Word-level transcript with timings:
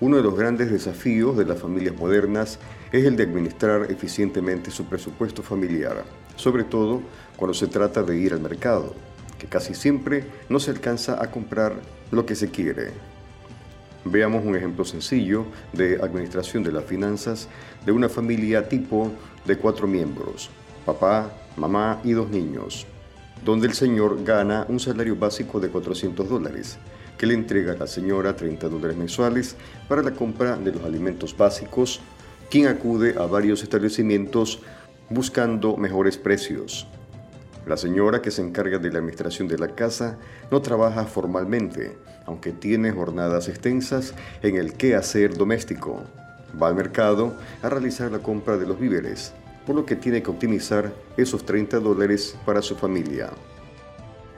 Uno 0.00 0.16
de 0.16 0.22
los 0.22 0.34
grandes 0.34 0.70
desafíos 0.70 1.36
de 1.36 1.44
las 1.44 1.60
familias 1.60 1.94
modernas 1.94 2.58
es 2.90 3.04
el 3.04 3.16
de 3.16 3.24
administrar 3.24 3.90
eficientemente 3.90 4.70
su 4.70 4.86
presupuesto 4.86 5.42
familiar, 5.42 6.04
sobre 6.36 6.64
todo 6.64 7.02
cuando 7.36 7.52
se 7.52 7.66
trata 7.66 8.02
de 8.02 8.16
ir 8.16 8.32
al 8.32 8.40
mercado, 8.40 8.94
que 9.38 9.46
casi 9.46 9.74
siempre 9.74 10.24
no 10.48 10.58
se 10.58 10.70
alcanza 10.70 11.22
a 11.22 11.30
comprar 11.30 11.74
lo 12.10 12.24
que 12.24 12.34
se 12.34 12.50
quiere. 12.50 12.92
Veamos 14.06 14.42
un 14.42 14.56
ejemplo 14.56 14.86
sencillo 14.86 15.44
de 15.74 16.00
administración 16.02 16.62
de 16.62 16.72
las 16.72 16.84
finanzas 16.84 17.48
de 17.84 17.92
una 17.92 18.08
familia 18.08 18.70
tipo 18.70 19.12
de 19.44 19.58
cuatro 19.58 19.86
miembros, 19.86 20.48
papá, 20.86 21.30
mamá 21.58 22.00
y 22.04 22.12
dos 22.12 22.30
niños, 22.30 22.86
donde 23.44 23.66
el 23.66 23.74
señor 23.74 24.24
gana 24.24 24.64
un 24.66 24.80
salario 24.80 25.16
básico 25.16 25.60
de 25.60 25.68
400 25.68 26.26
dólares, 26.26 26.78
que 27.20 27.26
le 27.26 27.34
entrega 27.34 27.74
a 27.74 27.76
la 27.76 27.86
señora 27.86 28.34
30 28.34 28.70
dólares 28.70 28.96
mensuales 28.96 29.54
para 29.90 30.02
la 30.02 30.12
compra 30.12 30.56
de 30.56 30.72
los 30.72 30.82
alimentos 30.84 31.36
básicos, 31.36 32.00
quien 32.48 32.66
acude 32.66 33.14
a 33.18 33.26
varios 33.26 33.62
establecimientos 33.62 34.62
buscando 35.10 35.76
mejores 35.76 36.16
precios. 36.16 36.86
La 37.66 37.76
señora 37.76 38.22
que 38.22 38.30
se 38.30 38.40
encarga 38.40 38.78
de 38.78 38.90
la 38.90 39.00
administración 39.00 39.48
de 39.48 39.58
la 39.58 39.74
casa 39.74 40.16
no 40.50 40.62
trabaja 40.62 41.04
formalmente, 41.04 41.98
aunque 42.24 42.52
tiene 42.52 42.90
jornadas 42.90 43.48
extensas 43.48 44.14
en 44.40 44.56
el 44.56 44.72
quehacer 44.72 45.36
doméstico. 45.36 46.02
Va 46.60 46.68
al 46.68 46.74
mercado 46.74 47.34
a 47.60 47.68
realizar 47.68 48.10
la 48.10 48.20
compra 48.20 48.56
de 48.56 48.66
los 48.66 48.80
víveres, 48.80 49.34
por 49.66 49.76
lo 49.76 49.84
que 49.84 49.94
tiene 49.94 50.22
que 50.22 50.30
optimizar 50.30 50.90
esos 51.18 51.44
30 51.44 51.80
dólares 51.80 52.34
para 52.46 52.62
su 52.62 52.76
familia. 52.76 53.28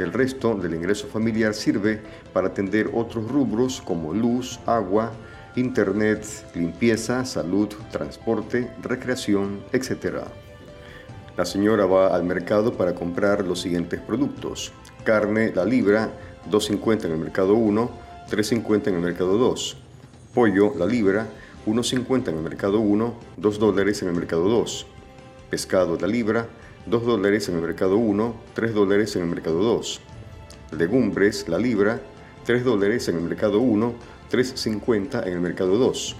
El 0.00 0.14
resto 0.14 0.54
del 0.54 0.74
ingreso 0.74 1.08
familiar 1.08 1.52
sirve 1.52 2.00
para 2.32 2.48
atender 2.48 2.90
otros 2.94 3.30
rubros 3.30 3.82
como 3.82 4.14
luz, 4.14 4.58
agua, 4.64 5.12
internet, 5.56 6.24
limpieza, 6.54 7.26
salud, 7.26 7.68
transporte, 7.92 8.70
recreación, 8.82 9.60
etc. 9.74 10.22
La 11.36 11.44
señora 11.44 11.84
va 11.84 12.14
al 12.16 12.24
mercado 12.24 12.72
para 12.72 12.94
comprar 12.94 13.44
los 13.44 13.60
siguientes 13.60 14.00
productos. 14.00 14.72
Carne, 15.04 15.52
la 15.54 15.66
libra, 15.66 16.08
2.50 16.50 17.04
en 17.04 17.12
el 17.12 17.18
mercado 17.18 17.52
1, 17.52 17.90
3.50 18.30 18.86
en 18.88 18.94
el 18.94 19.00
mercado 19.02 19.36
2. 19.36 19.76
Pollo, 20.32 20.72
la 20.78 20.86
libra, 20.86 21.26
1.50 21.66 22.28
en 22.28 22.36
el 22.36 22.42
mercado 22.42 22.80
1, 22.80 23.14
2 23.36 23.58
dólares 23.58 24.00
en 24.00 24.08
el 24.08 24.14
mercado 24.14 24.48
2. 24.48 24.86
Pescado, 25.50 25.98
la 26.00 26.06
libra, 26.06 26.46
2 26.86 27.06
dólares 27.06 27.48
en 27.48 27.56
el 27.56 27.62
mercado 27.62 27.96
1, 27.96 28.34
3 28.54 28.74
dólares 28.74 29.16
en 29.16 29.22
el 29.22 29.28
mercado 29.28 29.62
2. 29.62 30.00
Legumbres, 30.78 31.48
la 31.48 31.58
libra, 31.58 32.00
3 32.44 32.64
dólares 32.64 33.08
en 33.08 33.16
el 33.16 33.22
mercado 33.22 33.60
1, 33.60 33.94
3.50 34.30 35.26
en 35.26 35.32
el 35.34 35.40
mercado 35.40 35.76
2. 35.76 36.16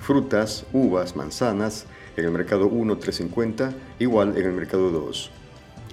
Frutas, 0.00 0.64
uvas, 0.72 1.14
manzanas, 1.14 1.86
en 2.16 2.24
el 2.24 2.30
mercado 2.30 2.66
1, 2.66 2.98
3.50, 2.98 3.72
igual 3.98 4.36
en 4.36 4.46
el 4.46 4.52
mercado 4.52 4.90
2. 4.90 5.30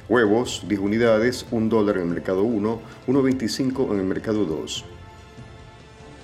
Huevos, 0.08 0.64
10 0.68 0.80
unidades, 0.80 1.46
1 1.52 1.70
dólar 1.70 1.98
en 1.98 2.04
el 2.04 2.10
mercado 2.10 2.44
1, 2.44 2.82
1.25 3.08 3.92
en 3.92 4.00
el 4.00 4.06
mercado 4.06 4.46
2. 4.46 4.86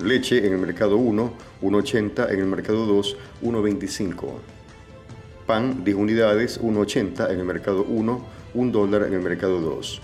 Leche 0.03 0.45
en 0.45 0.53
el 0.53 0.59
mercado 0.59 0.97
1, 0.97 1.33
1.80 1.61 2.31
en 2.31 2.39
el 2.39 2.45
mercado 2.47 2.85
2, 2.85 3.17
1.25. 3.43 4.54
Pan, 5.45 5.83
10 5.83 5.97
unidades, 5.97 6.59
1.80 6.59 7.29
en 7.29 7.39
el 7.39 7.45
mercado 7.45 7.85
1, 7.87 8.25
1 8.55 8.71
dólar 8.71 9.03
en 9.03 9.13
el 9.13 9.21
mercado 9.21 9.61
2. 9.61 10.01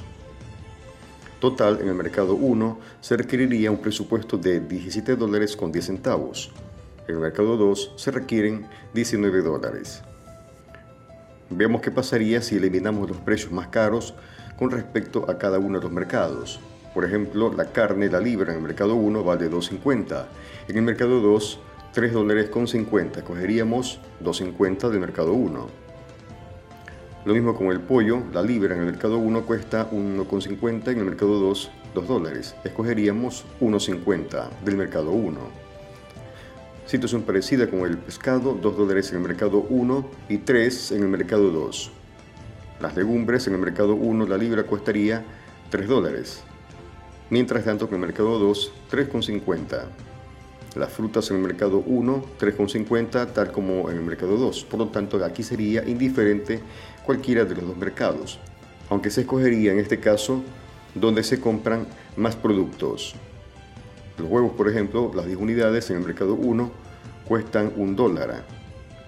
Total, 1.39 1.79
en 1.81 1.87
el 1.87 1.95
mercado 1.95 2.35
1 2.35 2.79
se 3.01 3.17
requeriría 3.17 3.71
un 3.71 3.81
presupuesto 3.81 4.37
de 4.37 4.59
17 4.59 5.15
dólares 5.15 5.57
con 5.57 5.71
10 5.71 5.85
centavos. 5.85 6.51
En 7.07 7.15
el 7.15 7.21
mercado 7.21 7.57
2 7.57 7.93
se 7.95 8.11
requieren 8.11 8.67
19 8.93 9.41
dólares. 9.41 10.03
Veamos 11.49 11.81
qué 11.81 11.89
pasaría 11.89 12.43
si 12.43 12.57
eliminamos 12.57 13.09
los 13.09 13.17
precios 13.17 13.51
más 13.51 13.67
caros 13.69 14.13
con 14.59 14.69
respecto 14.69 15.25
a 15.27 15.39
cada 15.39 15.57
uno 15.57 15.79
de 15.79 15.85
los 15.85 15.91
mercados. 15.91 16.59
Por 16.93 17.03
ejemplo, 17.03 17.51
la 17.51 17.65
carne, 17.71 18.09
la 18.09 18.19
libra 18.19 18.51
en 18.51 18.57
el 18.57 18.63
mercado 18.63 18.93
1 18.93 19.23
vale 19.23 19.49
2.50. 19.49 20.25
En 20.67 20.77
el 20.77 20.83
mercado 20.83 21.19
2 21.19 21.59
3 21.93 22.13
dólares 22.13 22.49
con 22.49 22.67
50, 22.67 23.23
cogeríamos 23.23 23.99
2.50 24.23 24.89
del 24.89 24.99
mercado 24.99 25.33
1. 25.33 25.67
Lo 27.25 27.33
mismo 27.33 27.55
con 27.55 27.67
el 27.67 27.81
pollo, 27.81 28.23
la 28.33 28.41
libra 28.41 28.73
en 28.73 28.81
el 28.81 28.85
mercado 28.87 29.17
1 29.17 29.45
cuesta 29.45 29.89
1,50, 29.91 30.91
en 30.91 30.99
el 30.99 31.05
mercado 31.05 31.39
2 31.39 31.71
2 31.93 32.07
dólares. 32.07 32.55
Escogeríamos 32.63 33.45
1,50 33.59 34.49
del 34.63 34.77
mercado 34.77 35.11
1. 35.11 35.39
Situación 36.85 37.23
parecida 37.23 37.69
con 37.69 37.81
el 37.81 37.97
pescado, 37.97 38.53
2 38.53 38.77
dólares 38.77 39.11
en 39.11 39.17
el 39.17 39.27
mercado 39.27 39.65
1 39.69 40.09
y 40.29 40.37
3 40.39 40.91
en 40.93 41.03
el 41.03 41.09
mercado 41.09 41.51
2. 41.51 41.91
Las 42.81 42.95
legumbres 42.95 43.47
en 43.47 43.53
el 43.53 43.59
mercado 43.59 43.95
1 43.95 44.25
la 44.25 44.37
libra 44.37 44.63
costaría 44.63 45.23
3 45.69 45.87
dólares, 45.87 46.41
mientras 47.29 47.63
tanto 47.63 47.87
que 47.87 47.95
en 47.95 48.01
el 48.01 48.07
mercado 48.07 48.39
2 48.39 48.73
3,50 48.91 50.10
las 50.75 50.91
frutas 50.91 51.29
en 51.29 51.37
el 51.37 51.43
mercado 51.43 51.83
1, 51.85 52.23
3,50, 52.39 53.33
tal 53.33 53.51
como 53.51 53.89
en 53.89 53.97
el 53.97 54.03
mercado 54.03 54.37
2. 54.37 54.63
Por 54.65 54.79
lo 54.79 54.87
tanto, 54.87 55.23
aquí 55.23 55.43
sería 55.43 55.83
indiferente 55.87 56.59
cualquiera 57.05 57.45
de 57.45 57.55
los 57.55 57.67
dos 57.67 57.77
mercados, 57.77 58.39
aunque 58.89 59.09
se 59.09 59.21
escogería 59.21 59.71
en 59.71 59.79
este 59.79 59.99
caso 59.99 60.41
donde 60.95 61.23
se 61.23 61.39
compran 61.39 61.87
más 62.15 62.35
productos. 62.35 63.15
Los 64.17 64.29
huevos, 64.29 64.53
por 64.53 64.69
ejemplo, 64.69 65.11
las 65.15 65.25
10 65.25 65.37
unidades 65.39 65.89
en 65.89 65.97
el 65.97 66.03
mercado 66.03 66.35
1 66.35 66.71
cuestan 67.25 67.71
un 67.75 67.95
dólar, 67.95 68.45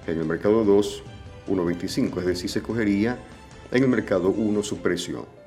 en 0.08 0.20
el 0.20 0.26
mercado 0.26 0.64
2 0.64 1.04
1,25, 1.48 2.20
es 2.20 2.26
decir, 2.26 2.50
se 2.50 2.60
escogería 2.60 3.18
en 3.72 3.84
el 3.84 3.90
mercado 3.90 4.30
1 4.30 4.64
su 4.64 4.78
precio. 4.78 5.43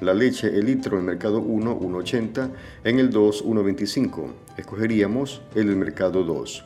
La 0.00 0.14
leche, 0.14 0.48
el 0.48 0.64
litro 0.64 0.94
en 0.94 1.00
el 1.00 1.06
mercado 1.06 1.40
1, 1.40 1.80
1,80, 1.80 2.50
en 2.84 2.98
el 2.98 3.10
2, 3.10 3.44
1,25. 3.44 4.32
Escogeríamos 4.56 5.42
el 5.54 5.66
del 5.66 5.76
mercado 5.76 6.24
2. 6.24 6.64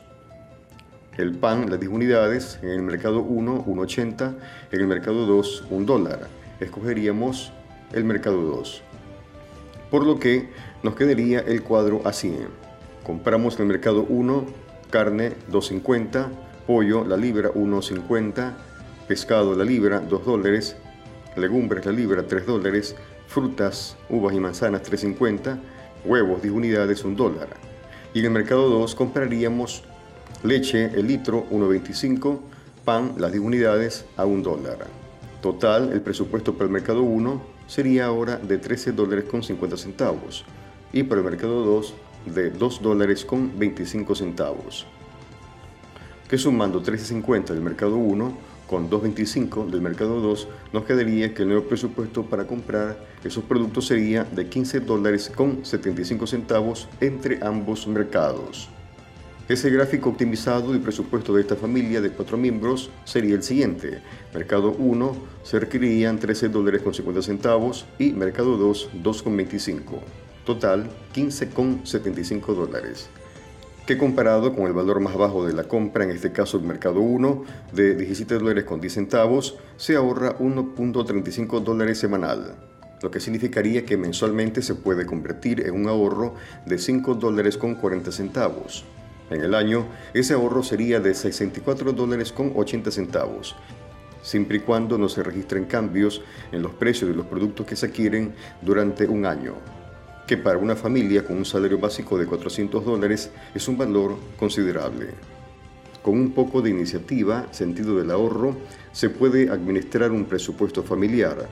El 1.17 1.35
pan, 1.35 1.69
las 1.69 1.79
10 1.79 1.91
unidades, 1.91 2.59
en 2.61 2.69
el 2.69 2.81
mercado 2.81 3.21
1, 3.21 3.65
1,80, 3.65 4.35
en 4.71 4.79
el 4.79 4.87
mercado 4.87 5.25
2, 5.25 5.65
1 5.69 5.85
dólar. 5.85 6.27
Escogeríamos 6.59 7.51
el 7.93 8.05
mercado 8.05 8.41
2. 8.41 8.81
Por 9.91 10.05
lo 10.05 10.17
que 10.17 10.49
nos 10.83 10.95
quedaría 10.95 11.39
el 11.39 11.61
cuadro 11.61 12.01
así. 12.05 12.35
Compramos 13.03 13.55
en 13.55 13.63
el 13.63 13.67
mercado 13.67 14.05
1 14.07 14.65
carne 14.89 15.33
2.50, 15.51 16.27
pollo 16.65 17.03
la 17.03 17.17
libra 17.17 17.51
1.50, 17.51 18.53
pescado 19.07 19.55
la 19.55 19.65
libra 19.65 19.99
2 19.99 20.25
dólares, 20.25 20.77
legumbres 21.35 21.85
la 21.85 21.91
libra 21.91 22.25
3 22.27 22.45
dólares, 22.45 22.95
frutas, 23.27 23.97
uvas 24.09 24.35
y 24.35 24.39
manzanas 24.39 24.83
3.50, 24.83 25.59
huevos 26.05 26.41
10 26.41 26.53
unidades 26.53 27.03
1 27.03 27.15
dólar. 27.15 27.49
Y 28.13 28.19
en 28.19 28.25
el 28.25 28.31
mercado 28.31 28.69
2 28.69 28.95
compraríamos 28.95 29.83
leche 30.43 30.85
el 30.93 31.07
litro 31.07 31.45
1.25, 31.51 32.39
pan 32.83 33.13
las 33.17 33.31
10 33.31 33.43
unidades 33.43 34.05
a 34.17 34.25
1 34.25 34.43
dólar. 34.43 34.87
Total, 35.41 35.91
el 35.91 36.01
presupuesto 36.01 36.53
para 36.53 36.65
el 36.65 36.71
mercado 36.71 37.03
1 37.03 37.41
sería 37.67 38.05
ahora 38.05 38.37
de 38.37 38.57
13 38.57 38.91
dólares 38.93 39.25
con 39.25 39.43
50 39.43 39.77
centavos 39.77 40.45
y 40.93 41.03
para 41.03 41.21
el 41.21 41.25
mercado 41.25 41.63
2 41.63 41.93
de 42.33 42.51
2 42.51 42.81
dólares 42.81 43.25
con 43.25 43.57
25 43.57 44.15
centavos. 44.15 44.85
Que 46.29 46.37
sumando 46.37 46.81
13.50 46.81 47.47
del 47.47 47.61
mercado 47.61 47.97
1 47.97 48.54
con 48.67 48.89
2.25 48.89 49.69
del 49.69 49.81
mercado 49.81 50.19
2, 50.19 50.47
nos 50.73 50.85
quedaría 50.85 51.33
que 51.33 51.43
el 51.43 51.49
nuevo 51.49 51.65
presupuesto 51.65 52.23
para 52.23 52.47
comprar 52.47 52.97
esos 53.23 53.43
productos 53.43 53.87
sería 53.87 54.23
de 54.23 54.47
15 54.47 54.81
dólares 54.81 55.31
con 55.35 55.65
75 55.65 56.27
centavos 56.27 56.87
entre 56.99 57.39
ambos 57.45 57.87
mercados. 57.87 58.69
Ese 59.47 59.69
gráfico 59.69 60.09
optimizado 60.09 60.71
del 60.71 60.81
presupuesto 60.81 61.33
de 61.33 61.41
esta 61.41 61.55
familia 61.55 62.01
de 62.01 62.09
cuatro 62.09 62.35
miembros 62.35 62.89
sería 63.03 63.35
el 63.35 63.43
siguiente. 63.43 64.01
Mercado 64.33 64.71
1 64.71 65.15
se 65.43 65.59
requerirían 65.59 66.17
13 66.17 66.49
dólares 66.49 66.81
con 66.81 66.95
50 66.95 67.21
centavos 67.21 67.85
y 67.99 68.11
Mercado 68.11 68.57
2 68.57 68.89
2,25. 69.03 69.99
Total 70.45 70.89
15,75 71.13 72.55
dólares 72.55 73.09
que 73.85 73.97
comparado 73.97 74.53
con 74.53 74.65
el 74.65 74.73
valor 74.73 74.99
más 74.99 75.15
bajo 75.15 75.45
de 75.45 75.53
la 75.53 75.65
compra, 75.65 76.03
en 76.03 76.11
este 76.11 76.31
caso 76.31 76.57
el 76.57 76.63
mercado 76.63 77.01
1, 77.01 77.43
de 77.71 77.95
17 77.95 78.35
dólares 78.35 78.63
con 78.63 78.81
10 78.81 78.93
centavos, 78.93 79.57
se 79.77 79.95
ahorra 79.95 80.37
1.35 80.39 81.61
dólares 81.61 81.99
semanal, 81.99 82.55
lo 83.01 83.11
que 83.11 83.19
significaría 83.19 83.85
que 83.85 83.97
mensualmente 83.97 84.63
se 84.63 84.73
puede 84.73 85.05
convertir 85.05 85.61
en 85.67 85.75
un 85.75 85.87
ahorro 85.87 86.33
de 86.65 86.79
5 86.79 87.13
dólares 87.15 87.57
con 87.57 87.75
40 87.75 88.11
centavos. 88.11 88.85
En 89.29 89.41
el 89.41 89.53
año, 89.53 89.85
ese 90.13 90.33
ahorro 90.33 90.63
sería 90.63 90.99
de 90.99 91.13
64 91.13 91.93
dólares 91.93 92.31
con 92.31 92.53
80 92.55 92.89
centavos, 92.89 93.55
siempre 94.23 94.57
y 94.57 94.59
cuando 94.61 94.97
no 94.97 95.09
se 95.09 95.21
registren 95.21 95.65
cambios 95.65 96.23
en 96.51 96.63
los 96.63 96.73
precios 96.73 97.09
de 97.11 97.15
los 97.15 97.27
productos 97.27 97.67
que 97.67 97.75
se 97.75 97.85
adquieren 97.85 98.33
durante 98.63 99.05
un 99.07 99.27
año. 99.27 99.53
Que 100.27 100.37
para 100.37 100.57
una 100.57 100.75
familia 100.75 101.23
con 101.23 101.37
un 101.37 101.45
salario 101.45 101.77
básico 101.77 102.17
de 102.17 102.25
400 102.25 102.83
dólares 102.83 103.29
es 103.53 103.67
un 103.67 103.77
valor 103.77 104.17
considerable. 104.37 105.09
Con 106.01 106.15
un 106.15 106.31
poco 106.31 106.61
de 106.61 106.69
iniciativa, 106.69 107.47
sentido 107.51 107.97
del 107.97 108.11
ahorro, 108.11 108.55
se 108.91 109.09
puede 109.09 109.49
administrar 109.49 110.11
un 110.11 110.25
presupuesto 110.25 110.83
familiar, 110.83 111.47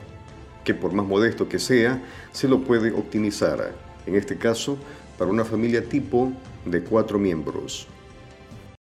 que 0.63 0.73
por 0.73 0.93
más 0.93 1.05
modesto 1.05 1.47
que 1.47 1.59
sea, 1.59 2.01
se 2.31 2.47
lo 2.47 2.63
puede 2.63 2.91
optimizar, 2.91 3.73
en 4.05 4.15
este 4.15 4.37
caso, 4.37 4.77
para 5.17 5.29
una 5.29 5.45
familia 5.45 5.83
tipo 5.83 6.31
de 6.65 6.81
cuatro 6.81 7.19
miembros. 7.19 7.87